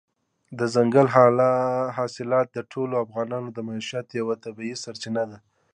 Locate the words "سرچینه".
4.83-5.23